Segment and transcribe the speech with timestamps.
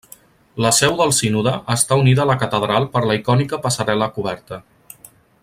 [0.65, 4.61] La seu del sínode està unida a la catedral per la icònica passarel·la coberta.